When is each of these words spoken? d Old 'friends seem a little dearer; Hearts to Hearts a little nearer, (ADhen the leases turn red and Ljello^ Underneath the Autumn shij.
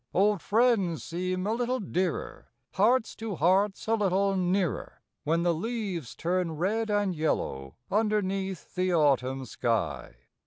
d 0.13 0.17
Old 0.17 0.41
'friends 0.41 1.03
seem 1.03 1.45
a 1.45 1.53
little 1.53 1.79
dearer; 1.79 2.47
Hearts 2.73 3.15
to 3.17 3.35
Hearts 3.35 3.85
a 3.87 3.93
little 3.93 4.35
nearer, 4.35 5.03
(ADhen 5.27 5.43
the 5.43 5.53
leases 5.53 6.15
turn 6.15 6.53
red 6.53 6.89
and 6.89 7.13
Ljello^ 7.13 7.75
Underneath 7.91 8.73
the 8.73 8.95
Autumn 8.95 9.43
shij. 9.43 10.15